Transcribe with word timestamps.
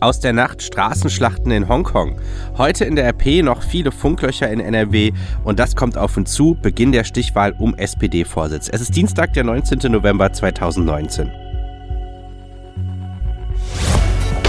Aus 0.00 0.20
der 0.20 0.32
Nacht 0.32 0.62
Straßenschlachten 0.62 1.50
in 1.50 1.68
Hongkong. 1.68 2.20
Heute 2.56 2.84
in 2.84 2.94
der 2.94 3.08
RP 3.08 3.42
noch 3.42 3.62
viele 3.62 3.90
Funklöcher 3.90 4.48
in 4.48 4.60
NRW 4.60 5.12
und 5.42 5.58
das 5.58 5.74
kommt 5.74 5.98
auf 5.98 6.16
uns 6.16 6.32
zu, 6.32 6.56
Beginn 6.62 6.92
der 6.92 7.02
Stichwahl 7.02 7.52
um 7.58 7.74
SPD-Vorsitz. 7.74 8.68
Es 8.72 8.80
ist 8.80 8.94
Dienstag, 8.94 9.32
der 9.32 9.42
19. 9.42 9.90
November 9.90 10.32
2019. 10.32 11.32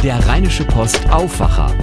Der 0.03 0.27
Rheinische 0.27 0.65
Post 0.65 1.01
Aufwacher. 1.09 1.73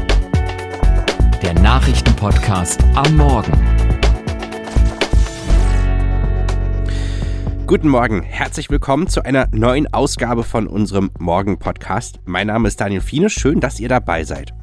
Der 1.43 1.55
Nachrichtenpodcast 1.55 2.85
am 2.95 3.17
Morgen. 3.17 3.96
Guten 7.67 7.89
Morgen, 7.89 8.23
herzlich 8.23 8.71
willkommen 8.71 9.09
zu 9.09 9.25
einer 9.25 9.49
neuen 9.51 9.93
Ausgabe 9.93 10.45
von 10.45 10.69
unserem 10.69 11.11
Morgen-Podcast. 11.19 12.21
Mein 12.25 12.47
Name 12.47 12.69
ist 12.69 12.81
Daniel 12.81 13.01
Fiene, 13.01 13.29
schön, 13.29 13.59
dass 13.59 13.81
ihr 13.81 13.89
dabei 13.89 14.23
seid. 14.23 14.55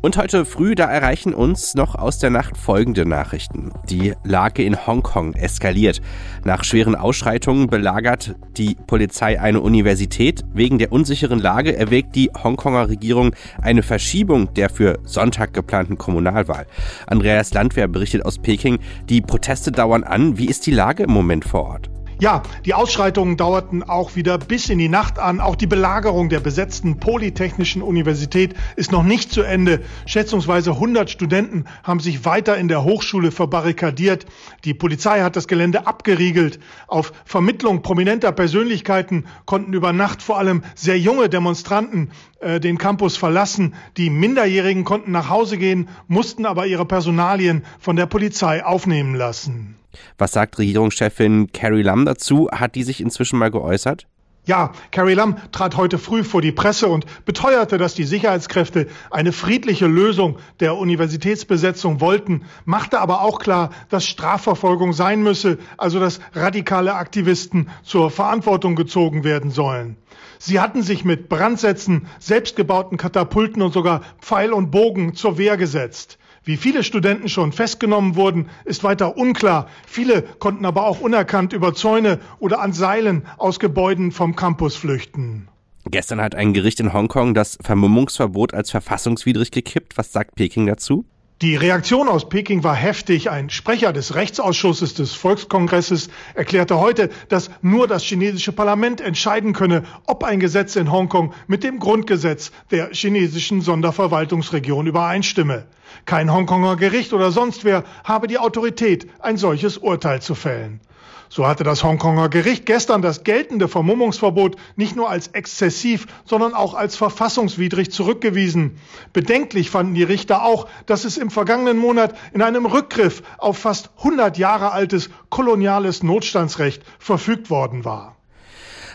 Und 0.00 0.16
heute 0.16 0.44
früh, 0.44 0.76
da 0.76 0.84
erreichen 0.84 1.34
uns 1.34 1.74
noch 1.74 1.96
aus 1.96 2.20
der 2.20 2.30
Nacht 2.30 2.56
folgende 2.56 3.04
Nachrichten. 3.04 3.72
Die 3.90 4.14
Lage 4.22 4.62
in 4.62 4.86
Hongkong 4.86 5.34
eskaliert. 5.34 6.02
Nach 6.44 6.62
schweren 6.62 6.94
Ausschreitungen 6.94 7.66
belagert 7.66 8.36
die 8.58 8.76
Polizei 8.86 9.40
eine 9.40 9.60
Universität. 9.60 10.44
Wegen 10.52 10.78
der 10.78 10.92
unsicheren 10.92 11.40
Lage 11.40 11.76
erwägt 11.76 12.14
die 12.14 12.30
Hongkonger 12.30 12.90
Regierung 12.90 13.34
eine 13.60 13.82
Verschiebung 13.82 14.54
der 14.54 14.70
für 14.70 15.00
Sonntag 15.02 15.52
geplanten 15.52 15.98
Kommunalwahl. 15.98 16.68
Andreas 17.08 17.52
Landwehr 17.54 17.88
berichtet 17.88 18.24
aus 18.24 18.38
Peking, 18.38 18.78
die 19.08 19.20
Proteste 19.20 19.72
dauern 19.72 20.04
an. 20.04 20.38
Wie 20.38 20.46
ist 20.46 20.64
die 20.66 20.70
Lage 20.70 21.02
im 21.02 21.10
Moment 21.10 21.44
vor 21.44 21.64
Ort? 21.64 21.93
Ja, 22.24 22.42
die 22.64 22.72
Ausschreitungen 22.72 23.36
dauerten 23.36 23.82
auch 23.82 24.16
wieder 24.16 24.38
bis 24.38 24.70
in 24.70 24.78
die 24.78 24.88
Nacht 24.88 25.18
an. 25.18 25.40
Auch 25.40 25.56
die 25.56 25.66
Belagerung 25.66 26.30
der 26.30 26.40
besetzten 26.40 26.98
Polytechnischen 26.98 27.82
Universität 27.82 28.54
ist 28.76 28.92
noch 28.92 29.02
nicht 29.02 29.30
zu 29.30 29.42
Ende. 29.42 29.82
Schätzungsweise 30.06 30.70
100 30.70 31.10
Studenten 31.10 31.66
haben 31.82 32.00
sich 32.00 32.24
weiter 32.24 32.56
in 32.56 32.68
der 32.68 32.82
Hochschule 32.82 33.30
verbarrikadiert. 33.30 34.24
Die 34.64 34.72
Polizei 34.72 35.20
hat 35.20 35.36
das 35.36 35.48
Gelände 35.48 35.86
abgeriegelt. 35.86 36.60
Auf 36.86 37.12
Vermittlung 37.26 37.82
prominenter 37.82 38.32
Persönlichkeiten 38.32 39.26
konnten 39.44 39.74
über 39.74 39.92
Nacht 39.92 40.22
vor 40.22 40.38
allem 40.38 40.62
sehr 40.74 40.98
junge 40.98 41.28
Demonstranten 41.28 42.10
äh, 42.40 42.58
den 42.58 42.78
Campus 42.78 43.18
verlassen. 43.18 43.74
Die 43.98 44.08
Minderjährigen 44.08 44.84
konnten 44.84 45.12
nach 45.12 45.28
Hause 45.28 45.58
gehen, 45.58 45.90
mussten 46.08 46.46
aber 46.46 46.66
ihre 46.66 46.86
Personalien 46.86 47.66
von 47.78 47.96
der 47.96 48.06
Polizei 48.06 48.64
aufnehmen 48.64 49.14
lassen. 49.14 49.76
Was 50.18 50.32
sagt 50.32 50.58
Regierungschefin 50.58 51.52
Carrie 51.52 51.82
Lam 51.82 52.04
dazu? 52.04 52.48
Hat 52.50 52.74
die 52.74 52.82
sich 52.82 53.00
inzwischen 53.00 53.38
mal 53.38 53.50
geäußert? 53.50 54.06
Ja, 54.46 54.72
Carrie 54.90 55.14
Lam 55.14 55.36
trat 55.52 55.78
heute 55.78 55.96
früh 55.96 56.22
vor 56.22 56.42
die 56.42 56.52
Presse 56.52 56.88
und 56.88 57.06
beteuerte, 57.24 57.78
dass 57.78 57.94
die 57.94 58.04
Sicherheitskräfte 58.04 58.88
eine 59.10 59.32
friedliche 59.32 59.86
Lösung 59.86 60.36
der 60.60 60.76
Universitätsbesetzung 60.76 62.02
wollten, 62.02 62.42
machte 62.66 63.00
aber 63.00 63.22
auch 63.22 63.38
klar, 63.38 63.70
dass 63.88 64.06
Strafverfolgung 64.06 64.92
sein 64.92 65.22
müsse, 65.22 65.56
also 65.78 65.98
dass 65.98 66.20
radikale 66.34 66.94
Aktivisten 66.94 67.70
zur 67.82 68.10
Verantwortung 68.10 68.76
gezogen 68.76 69.24
werden 69.24 69.50
sollen. 69.50 69.96
Sie 70.38 70.60
hatten 70.60 70.82
sich 70.82 71.06
mit 71.06 71.30
Brandsätzen, 71.30 72.06
selbstgebauten 72.18 72.98
Katapulten 72.98 73.62
und 73.62 73.72
sogar 73.72 74.02
Pfeil 74.20 74.52
und 74.52 74.70
Bogen 74.70 75.14
zur 75.14 75.38
Wehr 75.38 75.56
gesetzt. 75.56 76.18
Wie 76.46 76.58
viele 76.58 76.82
Studenten 76.82 77.30
schon 77.30 77.52
festgenommen 77.52 78.16
wurden, 78.16 78.50
ist 78.66 78.84
weiter 78.84 79.16
unklar. 79.16 79.66
Viele 79.86 80.20
konnten 80.22 80.66
aber 80.66 80.86
auch 80.86 81.00
unerkannt 81.00 81.54
über 81.54 81.72
Zäune 81.74 82.20
oder 82.38 82.60
an 82.60 82.74
Seilen 82.74 83.26
aus 83.38 83.58
Gebäuden 83.58 84.12
vom 84.12 84.36
Campus 84.36 84.76
flüchten. 84.76 85.48
Gestern 85.86 86.20
hat 86.20 86.34
ein 86.34 86.52
Gericht 86.52 86.80
in 86.80 86.92
Hongkong 86.92 87.32
das 87.32 87.56
Vermummungsverbot 87.62 88.52
als 88.52 88.70
verfassungswidrig 88.70 89.52
gekippt. 89.52 89.96
Was 89.96 90.12
sagt 90.12 90.34
Peking 90.34 90.66
dazu? 90.66 91.06
Die 91.42 91.56
Reaktion 91.56 92.08
aus 92.08 92.28
Peking 92.28 92.62
war 92.62 92.76
heftig. 92.76 93.28
Ein 93.28 93.50
Sprecher 93.50 93.92
des 93.92 94.14
Rechtsausschusses 94.14 94.94
des 94.94 95.14
Volkskongresses 95.14 96.08
erklärte 96.34 96.78
heute, 96.78 97.10
dass 97.28 97.50
nur 97.60 97.88
das 97.88 98.04
chinesische 98.04 98.52
Parlament 98.52 99.00
entscheiden 99.00 99.52
könne, 99.52 99.82
ob 100.06 100.22
ein 100.22 100.38
Gesetz 100.38 100.76
in 100.76 100.92
Hongkong 100.92 101.34
mit 101.48 101.64
dem 101.64 101.80
Grundgesetz 101.80 102.52
der 102.70 102.90
chinesischen 102.92 103.62
Sonderverwaltungsregion 103.62 104.86
übereinstimme. 104.86 105.66
Kein 106.04 106.32
Hongkonger 106.32 106.76
Gericht 106.76 107.12
oder 107.12 107.32
sonst 107.32 107.64
wer 107.64 107.82
habe 108.04 108.28
die 108.28 108.38
Autorität, 108.38 109.08
ein 109.18 109.36
solches 109.36 109.76
Urteil 109.76 110.22
zu 110.22 110.36
fällen. 110.36 110.80
So 111.28 111.46
hatte 111.46 111.64
das 111.64 111.82
Hongkonger 111.82 112.28
Gericht 112.28 112.66
gestern 112.66 113.02
das 113.02 113.24
geltende 113.24 113.68
Vermummungsverbot 113.68 114.56
nicht 114.76 114.96
nur 114.96 115.10
als 115.10 115.28
exzessiv, 115.28 116.06
sondern 116.24 116.54
auch 116.54 116.74
als 116.74 116.96
verfassungswidrig 116.96 117.90
zurückgewiesen. 117.90 118.78
Bedenklich 119.12 119.70
fanden 119.70 119.94
die 119.94 120.02
Richter 120.02 120.44
auch, 120.44 120.68
dass 120.86 121.04
es 121.04 121.16
im 121.16 121.30
vergangenen 121.30 121.78
Monat 121.78 122.16
in 122.32 122.42
einem 122.42 122.66
Rückgriff 122.66 123.22
auf 123.38 123.58
fast 123.58 123.90
100 123.98 124.38
Jahre 124.38 124.72
altes 124.72 125.10
koloniales 125.30 126.02
Notstandsrecht 126.02 126.82
verfügt 126.98 127.50
worden 127.50 127.84
war. 127.84 128.16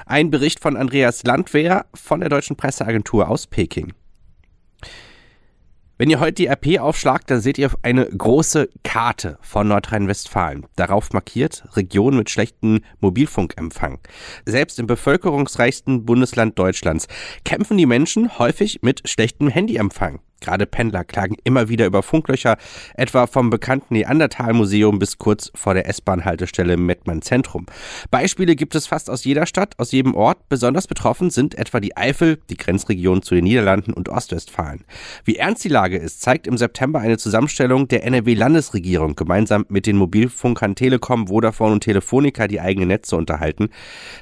Ein 0.06 0.31
Bericht 0.31 0.59
von 0.59 0.75
Andreas 0.75 1.23
Landwehr 1.23 1.85
von 1.94 2.19
der 2.19 2.29
Deutschen 2.29 2.56
Presseagentur 2.56 3.29
aus 3.29 3.46
Peking. 3.46 3.94
Wenn 6.01 6.09
ihr 6.09 6.21
heute 6.21 6.35
die 6.35 6.47
RP 6.47 6.79
aufschlagt, 6.79 7.29
dann 7.29 7.41
seht 7.41 7.57
ihr 7.57 7.71
eine 7.81 8.05
große 8.05 8.69
Karte 8.83 9.37
von 9.41 9.67
Nordrhein-Westfalen. 9.67 10.65
Darauf 10.77 11.11
markiert 11.11 11.65
Region 11.73 12.15
mit 12.15 12.29
schlechtem 12.29 12.79
Mobilfunkempfang. 13.01 13.99
Selbst 14.45 14.79
im 14.79 14.87
bevölkerungsreichsten 14.87 16.05
Bundesland 16.05 16.57
Deutschlands 16.57 17.09
kämpfen 17.43 17.75
die 17.75 17.85
Menschen 17.85 18.39
häufig 18.39 18.79
mit 18.81 19.09
schlechtem 19.09 19.49
Handyempfang. 19.49 20.21
Gerade 20.39 20.66
Pendler 20.66 21.03
klagen 21.03 21.35
immer 21.44 21.69
wieder 21.69 21.85
über 21.85 22.03
Funklöcher, 22.03 22.57
etwa 22.95 23.27
vom 23.27 23.50
bekannten 23.50 23.94
Neandertal-Museum 23.94 25.00
bis 25.00 25.17
kurz 25.17 25.51
vor 25.55 25.73
der 25.73 25.88
S-Bahn-Haltestelle 25.88 26.77
Mettmann 26.77 27.22
Zentrum. 27.22 27.66
Beispiele 28.11 28.55
gibt 28.55 28.75
es 28.75 28.88
fast 28.88 29.09
aus 29.09 29.23
jeder 29.23 29.45
Stadt, 29.45 29.78
aus 29.78 29.91
jedem 29.91 30.16
Ort. 30.16 30.49
Besonders 30.49 30.88
betroffen 30.88 31.29
sind 31.29 31.55
etwa 31.55 31.79
die 31.79 31.95
Eifel, 31.97 32.39
die 32.49 32.57
Grenzregion 32.57 33.22
zu 33.22 33.35
den 33.35 33.44
Niederlanden 33.44 33.94
und 33.94 34.09
Ostwestfalen. 34.09 34.83
Wie 35.25 35.38
ernst 35.38 35.63
die 35.63 35.69
Lage 35.69 35.97
ist, 35.97 36.22
zeigt 36.22 36.47
im 36.47 36.57
September 36.57 36.99
eine 36.99 37.17
Zusammenstellung 37.17 37.88
der 37.88 38.03
NRW-Landesregierung 38.05 39.16
gemeinsam 39.16 39.66
mit 39.69 39.85
den 39.85 39.97
Mobilfunkern 39.97 40.75
Telekom, 40.75 41.28
Vodafone 41.28 41.73
und 41.73 41.83
Telefonica 41.83 42.47
die 42.47 42.61
eigenen 42.61 42.89
Netze 42.89 43.16
unterhalten. 43.16 43.69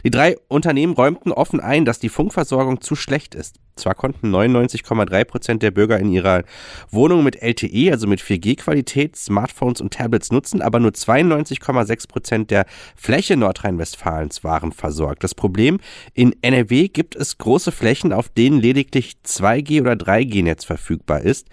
Die 0.03 0.11
drei 0.11 0.37
Unternehmen 0.47 0.93
räumten 0.93 1.31
offen 1.31 1.59
ein, 1.59 1.85
dass 1.85 1.99
die 1.99 2.09
Funkversorgung 2.09 2.81
zu 2.81 2.95
schlecht 2.95 3.35
ist. 3.35 3.55
Zwar 3.75 3.93
konnten 3.93 4.33
99,3 4.33 5.23
Prozent 5.23 5.63
der 5.63 5.71
Bürger 5.71 5.99
in 5.99 6.06
ihrer 6.07 6.43
Wohnung 6.89 7.23
mit 7.23 7.41
LTE, 7.41 7.91
also 7.91 8.07
mit 8.07 8.21
4G-Qualität, 8.21 9.15
Smartphones 9.15 9.81
und 9.81 9.93
Tablets 9.93 10.31
nutzen, 10.31 10.61
aber 10.61 10.79
nur 10.79 10.91
92,6 10.91 12.07
Prozent 12.07 12.51
der 12.51 12.65
Fläche 12.95 13.37
Nordrhein-Westfalens 13.37 14.43
waren 14.43 14.71
versorgt. 14.71 15.23
Das 15.23 15.35
Problem, 15.35 15.79
in 16.13 16.35
NRW 16.41 16.87
gibt 16.87 17.15
es 17.15 17.37
große 17.37 17.71
Flächen, 17.71 18.13
auf 18.13 18.29
denen 18.29 18.59
lediglich 18.59 19.15
2G- 19.25 19.81
oder 19.81 19.93
3G-Netz 19.93 20.65
verfügbar 20.65 21.21
ist. 21.21 21.47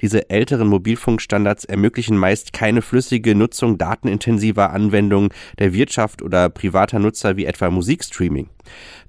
Diese 0.00 0.30
älteren 0.30 0.68
Mobilfunkstandards 0.68 1.64
ermöglichen 1.64 2.16
meist 2.16 2.52
keine 2.52 2.82
flüssige 2.82 3.34
Nutzung 3.34 3.78
datenintensiver 3.78 4.70
Anwendungen 4.70 5.30
der 5.58 5.72
Wirtschaft 5.72 6.22
oder 6.22 6.48
privater 6.48 6.98
Nutzer 6.98 7.36
wie 7.36 7.46
etwa 7.46 7.70
Musikstreaming. 7.70 8.48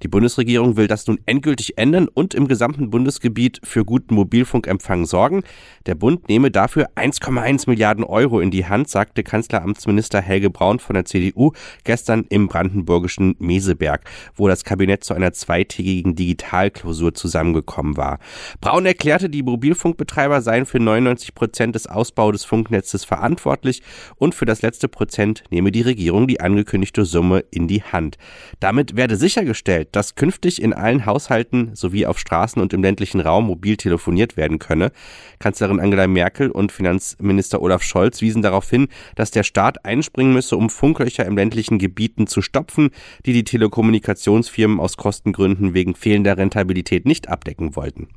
Die 0.04 0.08
Bundesregierung 0.08 0.78
will 0.78 0.88
das 0.88 1.08
nun 1.08 1.20
endgültig 1.26 1.78
ändern 1.78 2.08
und 2.08 2.34
im 2.34 2.48
gesamten 2.48 2.90
Bundesgebiet 2.90 3.60
für 3.64 3.86
guten 3.86 4.16
Mobilfunkempfang 4.16 4.89
sorgen. 5.06 5.44
Der 5.86 5.96
Bund 5.96 6.28
nehme 6.28 6.52
dafür 6.52 6.90
1,1 6.96 7.70
Milliarden 7.70 8.04
Euro 8.04 8.40
in 8.40 8.52
die 8.52 8.66
Hand, 8.66 8.90
sagte 8.90 9.24
Kanzleramtsminister 9.24 10.22
Helge 10.22 10.50
Braun 10.50 10.80
von 10.80 10.96
der 10.96 11.06
CDU 11.06 11.52
gestern 11.84 12.26
im 12.30 12.48
brandenburgischen 12.48 13.36
Meseberg, 13.40 14.02
wo 14.36 14.48
das 14.48 14.64
Kabinett 14.64 15.04
zu 15.04 15.14
einer 15.14 15.32
zweitägigen 15.32 16.16
Digitalklausur 16.16 17.14
zusammengekommen 17.14 17.98
war. 17.98 18.20
Braun 18.62 18.86
erklärte, 18.86 19.30
die 19.30 19.44
Mobilfunkbetreiber 19.44 20.42
seien 20.42 20.66
für 20.66 20.80
99 20.80 21.36
Prozent 21.36 21.76
des 21.76 21.88
Ausbaus 21.88 22.34
des 22.34 22.46
Funknetzes 22.46 23.06
verantwortlich 23.06 23.84
und 24.18 24.36
für 24.36 24.46
das 24.46 24.62
letzte 24.62 24.88
Prozent 24.88 25.44
nehme 25.50 25.72
die 25.72 25.82
Regierung 25.82 26.28
die 26.28 26.42
angekündigte 26.42 27.06
Summe 27.06 27.44
in 27.52 27.68
die 27.68 27.84
Hand. 27.84 28.18
Damit 28.60 28.96
werde 28.96 29.16
sichergestellt, 29.16 29.90
dass 29.92 30.16
künftig 30.16 30.62
in 30.62 30.74
allen 30.74 31.06
Haushalten 31.06 31.76
sowie 31.76 32.06
auf 32.06 32.20
Straßen 32.20 32.62
und 32.62 32.74
im 32.74 32.82
ländlichen 32.82 33.22
Raum 33.22 33.48
mobil 33.48 33.78
telefoniert 33.78 34.38
werden 34.38 34.60
könne 34.60 34.79
könne. 34.80 34.92
Kanzlerin 35.40 35.80
Angela 35.80 36.08
Merkel 36.08 36.52
und 36.52 36.72
Finanzminister 36.72 37.62
Olaf 37.62 37.82
Scholz 37.82 38.22
wiesen 38.22 38.42
darauf 38.42 38.70
hin, 38.70 38.88
dass 39.16 39.32
der 39.32 39.44
Staat 39.44 39.86
einspringen 39.86 40.34
müsse, 40.34 40.58
um 40.58 40.70
Funklöcher 40.70 41.26
im 41.26 41.38
ländlichen 41.38 41.80
Gebieten 41.80 42.28
zu 42.28 42.42
stopfen, 42.42 42.90
die 43.26 43.32
die 43.32 43.46
Telekommunikationsfirmen 43.46 44.80
aus 44.80 44.98
Kostengründen 44.98 45.74
wegen 45.74 45.96
fehlender 45.96 46.38
Rentabilität 46.38 47.06
nicht 47.06 47.30
abdecken 47.30 47.78
wollten. 47.78 48.10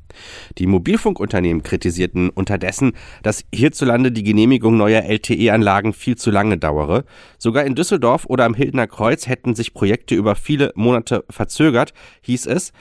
Die 0.59 0.67
Mobilfunkunternehmen 0.67 1.63
kritisierten 1.63 2.29
unterdessen, 2.31 2.93
dass 3.23 3.45
hierzulande 3.55 4.11
die 4.11 4.25
Genehmigung 4.25 4.77
neuer 4.77 5.03
LTE-Anlagen 5.03 5.93
viel 5.93 6.17
zu 6.17 6.31
lange 6.31 6.59
dauere. 6.59 7.05
Sogar 7.39 7.65
in 7.65 7.77
Düsseldorf 7.77 8.27
oder 8.27 8.45
am 8.45 8.55
Hildener 8.55 8.89
Kreuz 8.89 9.29
hätten 9.29 9.55
sich 9.55 9.75
Projekte 9.75 10.15
über 10.17 10.35
viele 10.35 10.73
Monate 10.75 11.25
verzögert, 11.31 11.95
hieß 12.23 12.47
es. 12.47 12.73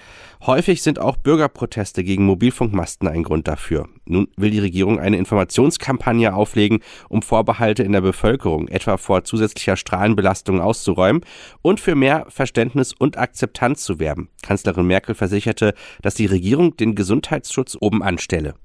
Häufig 0.45 0.81
sind 0.81 0.97
auch 0.97 1.17
Bürgerproteste 1.17 2.03
gegen 2.03 2.25
Mobilfunkmasten 2.25 3.07
ein 3.07 3.23
Grund 3.23 3.47
dafür. 3.47 3.70
Nun 4.05 4.27
will 4.37 4.51
die 4.51 4.59
Regierung 4.59 4.99
eine 4.99 5.17
Informationskampagne 5.17 6.33
auflegen, 6.33 6.79
um 7.09 7.21
Vorbehalte 7.21 7.83
in 7.83 7.91
der 7.91 8.01
Bevölkerung, 8.01 8.67
etwa 8.67 8.97
vor 8.97 9.23
zusätzlicher 9.23 9.77
Strahlenbelastung 9.77 10.61
auszuräumen 10.61 11.23
und 11.61 11.79
für 11.79 11.95
mehr 11.95 12.25
Verständnis 12.29 12.93
und 12.93 13.17
Akzeptanz 13.17 13.83
zu 13.83 13.99
werben. 13.99 14.29
Kanzlerin 14.41 14.87
Merkel 14.87 15.15
versicherte, 15.15 15.73
dass 16.01 16.15
die 16.15 16.25
Regierung 16.25 16.75
den 16.77 16.95
Gesundheitsschutz 16.95 17.77
oben 17.79 18.03
anstelle. 18.03 18.55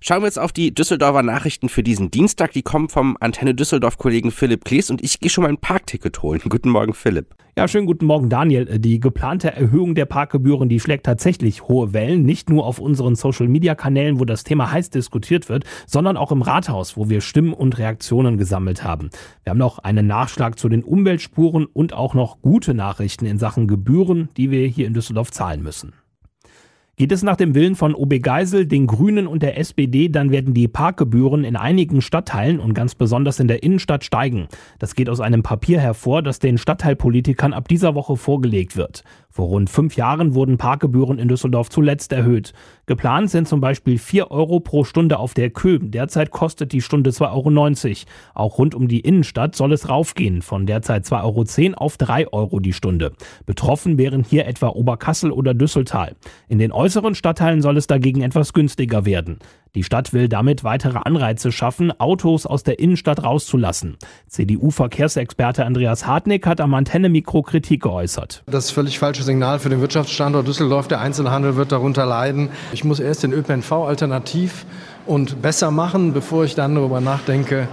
Schauen 0.00 0.20
wir 0.20 0.26
jetzt 0.26 0.38
auf 0.38 0.52
die 0.52 0.74
Düsseldorfer 0.74 1.22
Nachrichten 1.22 1.70
für 1.70 1.82
diesen 1.82 2.10
Dienstag. 2.10 2.52
Die 2.52 2.62
kommen 2.62 2.90
vom 2.90 3.16
Antenne 3.20 3.54
Düsseldorf-Kollegen 3.54 4.32
Philipp 4.32 4.64
Klees 4.64 4.90
und 4.90 5.02
ich 5.02 5.18
gehe 5.18 5.30
schon 5.30 5.44
mal 5.44 5.48
ein 5.48 5.58
Parkticket 5.58 6.22
holen. 6.22 6.42
Guten 6.48 6.68
Morgen, 6.68 6.92
Philipp. 6.92 7.34
Ja, 7.56 7.68
schönen 7.68 7.86
guten 7.86 8.06
Morgen, 8.06 8.28
Daniel. 8.28 8.80
Die 8.80 8.98
geplante 8.98 9.54
Erhöhung 9.54 9.94
der 9.94 10.06
Parkgebühren, 10.06 10.68
die 10.68 10.80
schlägt 10.80 11.06
tatsächlich 11.06 11.68
hohe 11.68 11.92
Wellen. 11.92 12.24
Nicht 12.24 12.50
nur 12.50 12.66
auf 12.66 12.80
unseren 12.80 13.14
Social-Media-Kanälen, 13.14 14.18
wo 14.18 14.24
das 14.24 14.42
Thema 14.42 14.72
heiß 14.72 14.90
diskutiert 14.90 15.48
wird, 15.48 15.62
sondern 15.86 16.16
auch 16.16 16.32
im 16.32 16.42
Rathaus, 16.42 16.96
wo 16.96 17.08
wir 17.08 17.20
Stimmen 17.20 17.54
und 17.54 17.78
Reaktionen 17.78 18.38
gesammelt 18.38 18.82
haben. 18.82 19.08
Wir 19.44 19.52
haben 19.52 19.58
noch 19.58 19.78
einen 19.78 20.08
Nachschlag 20.08 20.58
zu 20.58 20.68
den 20.68 20.82
Umweltspuren 20.82 21.66
und 21.66 21.92
auch 21.92 22.14
noch 22.14 22.42
gute 22.42 22.74
Nachrichten 22.74 23.24
in 23.24 23.38
Sachen 23.38 23.68
Gebühren, 23.68 24.30
die 24.36 24.50
wir 24.50 24.66
hier 24.66 24.88
in 24.88 24.92
Düsseldorf 24.94 25.30
zahlen 25.30 25.62
müssen. 25.62 25.92
Geht 26.96 27.10
es 27.10 27.24
nach 27.24 27.34
dem 27.34 27.56
Willen 27.56 27.74
von 27.74 27.92
OB 27.92 28.22
Geisel, 28.22 28.66
den 28.66 28.86
Grünen 28.86 29.26
und 29.26 29.42
der 29.42 29.58
SPD, 29.58 30.08
dann 30.08 30.30
werden 30.30 30.54
die 30.54 30.68
Parkgebühren 30.68 31.42
in 31.42 31.56
einigen 31.56 32.00
Stadtteilen 32.00 32.60
und 32.60 32.72
ganz 32.72 32.94
besonders 32.94 33.40
in 33.40 33.48
der 33.48 33.64
Innenstadt 33.64 34.04
steigen. 34.04 34.46
Das 34.78 34.94
geht 34.94 35.08
aus 35.08 35.18
einem 35.18 35.42
Papier 35.42 35.80
hervor, 35.80 36.22
das 36.22 36.38
den 36.38 36.56
Stadtteilpolitikern 36.56 37.52
ab 37.52 37.66
dieser 37.66 37.96
Woche 37.96 38.16
vorgelegt 38.16 38.76
wird. 38.76 39.02
Vor 39.28 39.46
rund 39.46 39.70
fünf 39.70 39.96
Jahren 39.96 40.36
wurden 40.36 40.56
Parkgebühren 40.56 41.18
in 41.18 41.26
Düsseldorf 41.26 41.68
zuletzt 41.68 42.12
erhöht. 42.12 42.52
Geplant 42.86 43.30
sind 43.30 43.48
zum 43.48 43.60
Beispiel 43.60 43.98
vier 43.98 44.30
Euro 44.30 44.60
pro 44.60 44.84
Stunde 44.84 45.18
auf 45.18 45.32
der 45.32 45.48
Köhm. 45.48 45.90
Derzeit 45.90 46.30
kostet 46.30 46.72
die 46.72 46.82
Stunde 46.82 47.10
2,90 47.10 47.88
Euro. 47.88 47.96
Auch 48.34 48.58
rund 48.58 48.74
um 48.74 48.88
die 48.88 49.00
Innenstadt 49.00 49.56
soll 49.56 49.72
es 49.72 49.88
raufgehen, 49.88 50.42
von 50.42 50.66
derzeit 50.66 51.04
2,10 51.04 51.64
Euro 51.72 51.76
auf 51.78 51.96
3 51.96 52.32
Euro 52.32 52.60
die 52.60 52.74
Stunde. 52.74 53.12
Betroffen 53.46 53.96
wären 53.96 54.22
hier 54.22 54.46
etwa 54.46 54.68
Oberkassel 54.68 55.30
oder 55.30 55.54
Düsseltal. 55.54 56.14
In 56.48 56.58
den 56.58 56.72
äußeren 56.72 57.14
Stadtteilen 57.14 57.62
soll 57.62 57.78
es 57.78 57.86
dagegen 57.86 58.20
etwas 58.20 58.52
günstiger 58.52 59.06
werden. 59.06 59.38
Die 59.74 59.82
Stadt 59.82 60.12
will 60.12 60.28
damit 60.28 60.62
weitere 60.62 60.98
Anreize 60.98 61.50
schaffen, 61.50 61.92
Autos 61.98 62.46
aus 62.46 62.62
der 62.62 62.78
Innenstadt 62.78 63.24
rauszulassen. 63.24 63.96
CDU-Verkehrsexperte 64.28 65.64
Andreas 65.64 66.06
Hartnick 66.06 66.46
hat 66.46 66.60
am 66.60 66.74
Antenne-Mikro 66.74 67.42
Kritik 67.42 67.82
geäußert. 67.82 68.44
Das 68.46 68.66
ist 68.66 68.70
völlig 68.70 69.00
falsche 69.00 69.24
Signal 69.24 69.58
für 69.58 69.70
den 69.70 69.80
Wirtschaftsstandort 69.80 70.46
Düsseldorf. 70.46 70.86
Der 70.86 71.00
Einzelhandel 71.00 71.56
wird 71.56 71.72
darunter 71.72 72.06
leiden. 72.06 72.50
Ich 72.72 72.84
muss 72.84 73.00
erst 73.00 73.24
den 73.24 73.32
ÖPNV 73.32 73.72
alternativ 73.72 74.64
und 75.06 75.42
besser 75.42 75.72
machen, 75.72 76.12
bevor 76.12 76.44
ich 76.44 76.54
dann 76.54 76.76
darüber 76.76 77.00
nachdenke, 77.00 77.66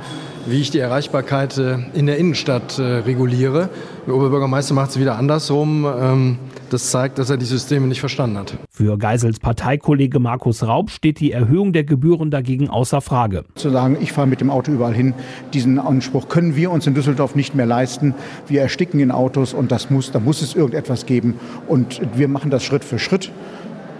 wie 0.48 0.60
ich 0.60 0.72
die 0.72 0.80
Erreichbarkeit 0.80 1.60
äh, 1.60 1.78
in 1.94 2.08
der 2.08 2.18
Innenstadt 2.18 2.80
äh, 2.80 2.82
reguliere. 2.82 3.70
Der 4.08 4.16
Oberbürgermeister 4.16 4.74
macht 4.74 4.90
es 4.90 5.00
wieder 5.00 5.20
andersrum. 5.20 6.38
Das 6.72 6.90
zeigt, 6.90 7.20
dass 7.20 7.30
er 7.30 7.36
die 7.36 7.46
Systeme 7.46 7.86
nicht 7.86 8.00
verstanden 8.00 8.38
hat. 8.38 8.58
Für 8.70 8.98
Geisels 8.98 9.40
Parteikollege 9.40 10.20
Markus 10.20 10.64
Raub 10.64 10.90
steht 10.90 11.20
die 11.20 11.34
Erhöhung 11.34 11.74
der 11.74 11.84
Gebühren 11.84 12.32
dagegen 12.32 12.70
außer 12.70 13.02
Frage. 13.02 13.44
Zu 13.56 13.72
sagen, 13.72 13.98
ich 14.00 14.14
fahre 14.14 14.28
mit 14.28 14.40
dem 14.40 14.50
Auto 14.50 14.72
überall 14.72 14.94
hin, 14.94 15.14
diesen 15.54 15.80
Anspruch 15.80 16.30
können 16.30 16.56
wir 16.56 16.72
uns 16.72 16.88
in 16.88 16.94
Düsseldorf 16.94 17.36
nicht 17.36 17.56
mehr 17.56 17.66
leisten. 17.66 18.16
Wir 18.48 18.62
ersticken 18.62 19.02
in 19.02 19.12
Autos 19.12 19.54
und 19.54 19.70
das 19.70 19.90
muss, 19.90 20.12
da 20.12 20.22
muss 20.22 20.42
es 20.42 20.56
irgendetwas 20.56 21.06
geben. 21.06 21.34
Und 21.68 22.00
wir 22.16 22.30
machen 22.30 22.52
das 22.52 22.64
Schritt 22.64 22.86
für 22.86 23.00
Schritt. 23.00 23.34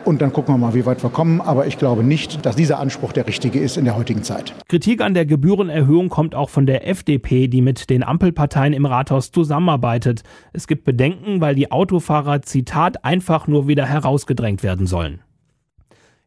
Und 0.06 0.22
dann 0.22 0.34
gucken 0.34 0.54
wir 0.54 0.58
mal, 0.58 0.74
wie 0.74 0.86
weit 0.86 1.04
wir 1.04 1.10
kommen. 1.10 1.42
Aber 1.42 1.68
ich 1.68 1.78
glaube 1.78 2.04
nicht, 2.04 2.46
dass 2.46 2.56
dieser 2.56 2.80
Anspruch 2.80 3.12
der 3.12 3.28
richtige 3.28 3.60
ist 3.60 3.78
in 3.78 3.86
der 3.86 3.96
heutigen 3.96 4.24
Zeit. 4.24 4.54
Kritik 4.68 5.02
an 5.02 5.14
der 5.14 5.26
Gebührenerhöhung 5.26 6.10
kommt 6.10 6.36
auch 6.36 6.50
von 6.50 6.66
der 6.66 6.88
FDP, 6.88 7.48
die 7.48 7.62
mit 7.62 7.90
den 7.90 8.04
Ampelparteien 8.04 8.74
im 8.74 8.86
Rathaus 8.86 9.32
zusammenarbeitet. 9.32 10.24
Es 10.54 10.68
gibt 10.68 10.84
Bedenken, 10.84 11.42
weil 11.42 11.56
die 11.56 11.72
Autofahrer, 11.72 12.42
Zitat, 12.42 13.06
einfach 13.06 13.48
nur 13.48 13.68
wieder 13.68 13.86
herausgedrängt 13.86 14.64
werden 14.64 14.88
sollen. 14.88 15.22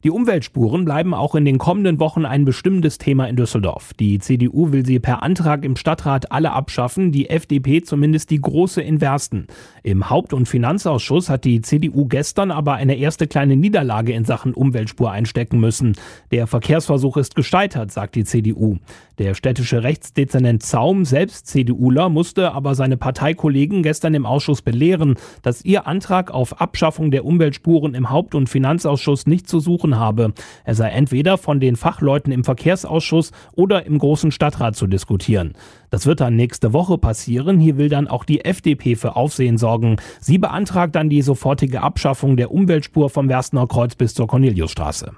Die 0.05 0.11
Umweltspuren 0.11 0.85
bleiben 0.85 1.15
auch 1.15 1.33
in 1.33 1.45
den 1.45 1.57
kommenden 1.57 1.99
Wochen 1.99 2.27
ein 2.27 2.45
bestimmendes 2.45 2.99
Thema 2.99 3.25
in 3.25 3.37
Düsseldorf. 3.37 3.91
Die 3.95 4.19
CDU 4.19 4.71
will 4.71 4.85
sie 4.85 4.99
per 4.99 5.23
Antrag 5.23 5.65
im 5.65 5.75
Stadtrat 5.75 6.31
alle 6.31 6.51
abschaffen, 6.51 7.11
die 7.11 7.27
FDP 7.27 7.81
zumindest 7.81 8.29
die 8.29 8.39
große 8.39 8.83
Inversten. 8.83 9.47
Im 9.81 10.11
Haupt- 10.11 10.33
und 10.33 10.47
Finanzausschuss 10.47 11.27
hat 11.27 11.43
die 11.43 11.61
CDU 11.61 12.05
gestern 12.05 12.51
aber 12.51 12.75
eine 12.75 12.97
erste 12.97 13.25
kleine 13.25 13.55
Niederlage 13.55 14.13
in 14.13 14.25
Sachen 14.25 14.53
Umweltspur 14.53 15.09
einstecken 15.09 15.59
müssen. 15.59 15.95
Der 16.29 16.45
Verkehrsversuch 16.45 17.17
ist 17.17 17.33
gescheitert, 17.33 17.91
sagt 17.91 18.13
die 18.13 18.25
CDU. 18.25 18.77
Der 19.17 19.33
städtische 19.33 19.81
Rechtsdezernent 19.81 20.61
Zaum, 20.61 21.05
selbst 21.05 21.47
CDUler, 21.47 22.09
musste 22.09 22.51
aber 22.51 22.75
seine 22.75 22.97
Parteikollegen 22.97 23.81
gestern 23.81 24.13
im 24.13 24.27
Ausschuss 24.27 24.61
belehren, 24.61 25.15
dass 25.41 25.65
ihr 25.65 25.87
Antrag 25.87 26.29
auf 26.29 26.61
Abschaffung 26.61 27.09
der 27.09 27.25
Umweltspuren 27.25 27.95
im 27.95 28.11
Haupt- 28.11 28.35
und 28.35 28.49
Finanzausschuss 28.49 29.25
nicht 29.25 29.47
zu 29.47 29.59
suchen 29.59 29.94
habe. 29.97 30.33
Er 30.63 30.75
sei 30.75 30.89
entweder 30.89 31.37
von 31.37 31.59
den 31.59 31.75
Fachleuten 31.75 32.31
im 32.31 32.43
Verkehrsausschuss 32.43 33.31
oder 33.53 33.85
im 33.85 33.97
großen 33.97 34.31
Stadtrat 34.31 34.75
zu 34.75 34.87
diskutieren. 34.87 35.53
Das 35.89 36.05
wird 36.05 36.19
dann 36.19 36.35
nächste 36.35 36.73
Woche 36.73 36.97
passieren. 36.97 37.59
Hier 37.59 37.77
will 37.77 37.89
dann 37.89 38.07
auch 38.07 38.25
die 38.25 38.43
FDP 38.43 38.95
für 38.95 39.15
Aufsehen 39.15 39.57
sorgen. 39.57 39.97
Sie 40.19 40.37
beantragt 40.37 40.95
dann 40.95 41.09
die 41.09 41.21
sofortige 41.21 41.81
Abschaffung 41.81 42.37
der 42.37 42.51
Umweltspur 42.51 43.09
vom 43.09 43.29
Werstener 43.29 43.67
Kreuz 43.67 43.95
bis 43.95 44.13
zur 44.13 44.27
Corneliusstraße. 44.27 45.11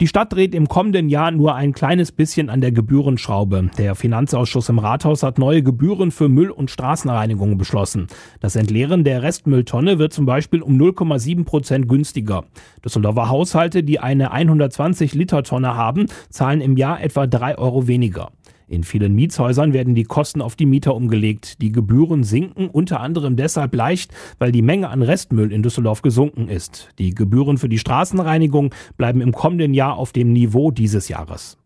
Die 0.00 0.08
Stadt 0.08 0.32
dreht 0.32 0.54
im 0.54 0.68
kommenden 0.68 1.10
Jahr 1.10 1.30
nur 1.30 1.54
ein 1.54 1.74
kleines 1.74 2.12
bisschen 2.12 2.48
an 2.48 2.62
der 2.62 2.72
Gebührenschraube. 2.72 3.70
Der 3.76 3.94
Finanzausschuss 3.94 4.70
im 4.70 4.78
Rathaus 4.78 5.22
hat 5.22 5.38
neue 5.38 5.62
Gebühren 5.62 6.10
für 6.10 6.28
Müll- 6.28 6.50
und 6.50 6.70
Straßenreinigung 6.70 7.58
beschlossen. 7.58 8.06
Das 8.40 8.56
Entleeren 8.56 9.04
der 9.04 9.22
Restmülltonne 9.22 9.98
wird 9.98 10.14
zum 10.14 10.24
Beispiel 10.24 10.62
um 10.62 10.76
0,7 10.78 11.44
Prozent 11.44 11.88
günstiger. 11.88 12.44
Düsseldorfer 12.82 13.28
Haushalte, 13.28 13.84
die 13.84 14.00
eine 14.00 14.32
120 14.32 15.14
Liter 15.14 15.42
Tonne 15.42 15.76
haben, 15.76 16.06
zahlen 16.30 16.62
im 16.62 16.76
Jahr 16.76 17.02
etwa 17.02 17.26
drei 17.26 17.58
Euro 17.58 17.86
weniger. 17.86 18.30
In 18.72 18.84
vielen 18.84 19.14
Mietshäusern 19.14 19.74
werden 19.74 19.94
die 19.94 20.04
Kosten 20.04 20.40
auf 20.40 20.56
die 20.56 20.64
Mieter 20.64 20.94
umgelegt. 20.94 21.60
Die 21.60 21.72
Gebühren 21.72 22.24
sinken 22.24 22.70
unter 22.70 23.00
anderem 23.00 23.36
deshalb 23.36 23.74
leicht, 23.74 24.14
weil 24.38 24.50
die 24.50 24.62
Menge 24.62 24.88
an 24.88 25.02
Restmüll 25.02 25.52
in 25.52 25.62
Düsseldorf 25.62 26.00
gesunken 26.00 26.48
ist. 26.48 26.88
Die 26.98 27.10
Gebühren 27.10 27.58
für 27.58 27.68
die 27.68 27.78
Straßenreinigung 27.78 28.74
bleiben 28.96 29.20
im 29.20 29.32
kommenden 29.32 29.74
Jahr 29.74 29.98
auf 29.98 30.12
dem 30.12 30.32
Niveau 30.32 30.70
dieses 30.70 31.08
Jahres. 31.08 31.58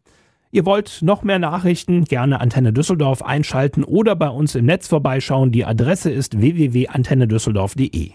Ihr 0.50 0.66
wollt 0.66 0.98
noch 1.02 1.22
mehr 1.22 1.38
Nachrichten? 1.38 2.06
Gerne 2.06 2.40
Antenne 2.40 2.72
Düsseldorf 2.72 3.22
einschalten 3.22 3.84
oder 3.84 4.16
bei 4.16 4.28
uns 4.28 4.56
im 4.56 4.66
Netz 4.66 4.88
vorbeischauen. 4.88 5.52
Die 5.52 5.64
Adresse 5.64 6.10
ist 6.10 6.40
www.antennedüsseldorf.de. 6.40 8.10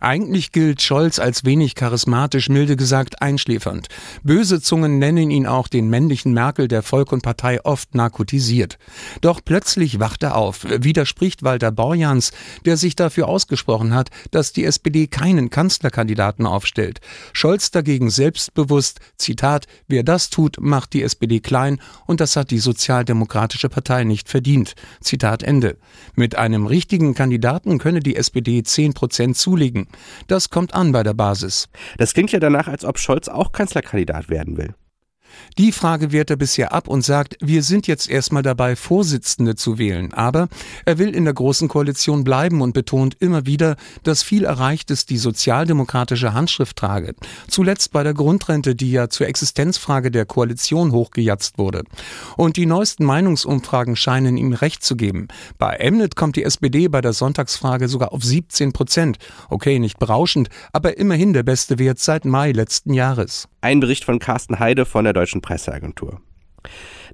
Eigentlich 0.00 0.52
gilt 0.52 0.82
Scholz 0.82 1.18
als 1.18 1.44
wenig 1.44 1.74
charismatisch, 1.74 2.48
milde 2.48 2.76
gesagt 2.76 3.20
einschläfernd. 3.20 3.88
Böse 4.22 4.60
Zungen 4.60 4.98
nennen 4.98 5.30
ihn 5.30 5.46
auch 5.46 5.68
den 5.68 5.88
männlichen 5.88 6.32
Merkel 6.32 6.68
der 6.68 6.82
Volk 6.82 7.12
und 7.12 7.22
Partei 7.22 7.64
oft 7.64 7.94
narkotisiert. 7.94 8.78
Doch 9.20 9.40
plötzlich 9.44 10.00
wacht 10.00 10.22
er 10.22 10.36
auf, 10.36 10.64
widerspricht 10.64 11.42
Walter 11.42 11.70
Borjans, 11.70 12.32
der 12.64 12.76
sich 12.76 12.96
dafür 12.96 13.28
ausgesprochen 13.28 13.94
hat, 13.94 14.10
dass 14.30 14.52
die 14.52 14.64
SPD 14.64 15.06
keinen 15.06 15.50
Kanzlerkandidaten 15.50 16.46
aufstellt. 16.46 17.00
Scholz 17.32 17.70
dagegen 17.70 18.10
selbstbewusst, 18.10 19.00
Zitat, 19.16 19.66
wer 19.86 20.02
das 20.02 20.30
tut, 20.30 20.56
macht 20.60 20.92
die 20.92 21.02
SPD 21.02 21.40
klein 21.40 21.80
und 22.06 22.20
das 22.20 22.36
hat 22.36 22.50
die 22.50 22.58
Sozialdemokratische 22.58 23.68
Partei 23.68 24.04
nicht 24.04 24.28
verdient. 24.28 24.74
Zitat 25.00 25.42
Ende. 25.42 25.76
Mit 26.14 26.36
einem 26.36 26.66
richtigen 26.66 27.14
Kandidaten 27.14 27.78
könne 27.78 28.00
die 28.00 28.16
SPD 28.16 28.62
10 28.62 28.94
Prozent 28.94 29.36
zulegen 29.36 29.57
zulegen. 29.58 29.88
Das 30.28 30.50
kommt 30.50 30.74
an 30.74 30.92
bei 30.92 31.02
der 31.02 31.14
Basis. 31.14 31.68
Das 31.98 32.14
klingt 32.14 32.32
ja 32.32 32.38
danach, 32.38 32.68
als 32.68 32.84
ob 32.84 32.98
Scholz 32.98 33.28
auch 33.28 33.52
Kanzlerkandidat 33.52 34.28
werden 34.28 34.56
will. 34.56 34.74
Die 35.58 35.72
Frage 35.72 36.12
wehrt 36.12 36.30
er 36.30 36.36
bisher 36.36 36.72
ab 36.72 36.88
und 36.88 37.02
sagt, 37.02 37.36
wir 37.40 37.62
sind 37.62 37.86
jetzt 37.86 38.08
erstmal 38.08 38.42
dabei, 38.42 38.76
Vorsitzende 38.76 39.56
zu 39.56 39.78
wählen. 39.78 40.12
Aber 40.14 40.48
er 40.84 40.98
will 40.98 41.14
in 41.14 41.24
der 41.24 41.34
Großen 41.34 41.68
Koalition 41.68 42.24
bleiben 42.24 42.60
und 42.60 42.72
betont 42.72 43.16
immer 43.20 43.46
wieder, 43.46 43.76
dass 44.02 44.22
viel 44.22 44.44
erreicht 44.44 44.90
ist, 44.90 45.10
die 45.10 45.18
sozialdemokratische 45.18 46.32
Handschrift 46.32 46.76
trage. 46.76 47.14
Zuletzt 47.48 47.92
bei 47.92 48.02
der 48.02 48.14
Grundrente, 48.14 48.74
die 48.74 48.92
ja 48.92 49.08
zur 49.08 49.26
Existenzfrage 49.26 50.10
der 50.10 50.26
Koalition 50.26 50.92
hochgejatzt 50.92 51.58
wurde. 51.58 51.84
Und 52.36 52.56
die 52.56 52.66
neuesten 52.66 53.04
Meinungsumfragen 53.04 53.96
scheinen 53.96 54.36
ihm 54.36 54.52
recht 54.52 54.82
zu 54.84 54.96
geben. 54.96 55.28
Bei 55.58 55.74
Emnet 55.74 56.16
kommt 56.16 56.36
die 56.36 56.44
SPD 56.44 56.88
bei 56.88 57.00
der 57.00 57.12
Sonntagsfrage 57.12 57.88
sogar 57.88 58.12
auf 58.12 58.22
17 58.22 58.72
Prozent. 58.72 59.18
Okay, 59.48 59.78
nicht 59.78 59.98
berauschend, 59.98 60.48
aber 60.72 60.98
immerhin 60.98 61.32
der 61.32 61.42
beste 61.42 61.78
Wert 61.78 61.98
seit 61.98 62.24
Mai 62.24 62.52
letzten 62.52 62.94
Jahres. 62.94 63.48
Ein 63.60 63.80
Bericht 63.80 64.04
von 64.04 64.20
Carsten 64.20 64.60
Heide 64.60 64.86
von 64.86 65.04
der 65.04 65.12
Deutschen 65.18 65.40
Presseagentur. 65.40 66.20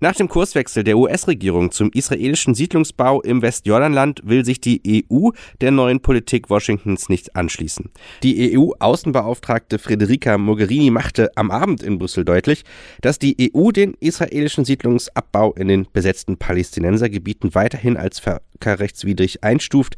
Nach 0.00 0.14
dem 0.14 0.28
Kurswechsel 0.28 0.84
der 0.84 0.98
US-Regierung 0.98 1.70
zum 1.70 1.90
israelischen 1.92 2.54
Siedlungsbau 2.54 3.22
im 3.22 3.40
Westjordanland 3.40 4.20
will 4.24 4.44
sich 4.44 4.60
die 4.60 5.06
EU 5.10 5.30
der 5.60 5.70
neuen 5.70 6.00
Politik 6.00 6.50
Washingtons 6.50 7.08
nicht 7.08 7.36
anschließen. 7.36 7.90
Die 8.22 8.58
EU-Außenbeauftragte 8.58 9.78
Federica 9.78 10.36
Mogherini 10.36 10.90
machte 10.90 11.30
am 11.36 11.50
Abend 11.50 11.82
in 11.82 11.98
Brüssel 11.98 12.24
deutlich, 12.24 12.64
dass 13.00 13.18
die 13.18 13.52
EU 13.54 13.70
den 13.70 13.94
israelischen 14.00 14.64
Siedlungsabbau 14.64 15.54
in 15.54 15.68
den 15.68 15.86
besetzten 15.90 16.36
Palästinensergebieten 16.36 17.54
weiterhin 17.54 17.96
als 17.96 18.18
völkerrechtswidrig 18.18 19.44
einstuft, 19.44 19.96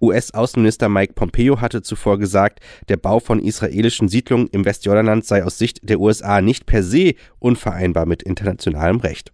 US-Außenminister 0.00 0.88
Mike 0.88 1.14
Pompeo 1.14 1.60
hatte 1.60 1.82
zuvor 1.82 2.18
gesagt, 2.18 2.60
der 2.88 2.96
Bau 2.96 3.20
von 3.20 3.40
israelischen 3.40 4.08
Siedlungen 4.08 4.48
im 4.52 4.64
Westjordanland 4.64 5.24
sei 5.24 5.44
aus 5.44 5.58
Sicht 5.58 5.88
der 5.88 6.00
USA 6.00 6.40
nicht 6.40 6.66
per 6.66 6.82
se 6.82 7.14
unvereinbar 7.38 8.06
mit 8.06 8.22
internationalem 8.22 8.98
Recht. 8.98 9.32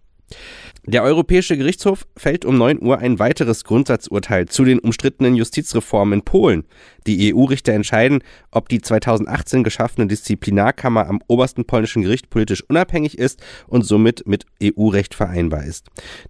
Der 0.87 1.03
Europäische 1.03 1.57
Gerichtshof 1.57 2.05
fällt 2.15 2.45
um 2.45 2.57
9 2.57 2.81
Uhr 2.81 2.99
ein 2.99 3.17
weiteres 3.17 3.63
Grundsatzurteil 3.63 4.47
zu 4.47 4.63
den 4.63 4.77
umstrittenen 4.77 5.35
Justizreformen 5.35 6.19
in 6.19 6.25
Polen. 6.25 6.63
Die 7.07 7.33
EU-Richter 7.33 7.73
entscheiden, 7.73 8.23
ob 8.51 8.69
die 8.69 8.81
2018 8.81 9.63
geschaffene 9.63 10.05
Disziplinarkammer 10.05 11.07
am 11.07 11.21
obersten 11.27 11.65
polnischen 11.65 12.03
Gericht 12.03 12.29
politisch 12.29 12.63
unabhängig 12.67 13.17
ist 13.17 13.41
und 13.67 13.83
somit 13.83 14.27
mit 14.27 14.45
EU-Recht 14.61 15.15
vereinbar 15.15 15.63
ist. 15.63 15.87